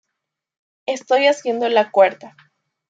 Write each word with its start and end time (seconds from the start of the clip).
Estoy 0.87 1.27
haciendo 1.27 1.69
la 1.69 1.91
cuarta. 1.91 2.35